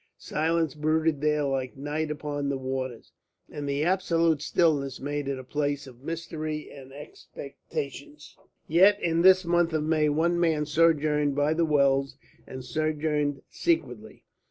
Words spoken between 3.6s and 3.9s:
the